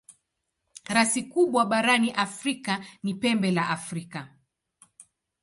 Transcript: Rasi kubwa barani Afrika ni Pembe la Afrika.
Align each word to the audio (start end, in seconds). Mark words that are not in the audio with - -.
Rasi 0.89 1.23
kubwa 1.27 1.65
barani 1.65 2.11
Afrika 2.13 2.85
ni 3.03 3.13
Pembe 3.13 3.51
la 3.51 3.69
Afrika. 3.69 4.27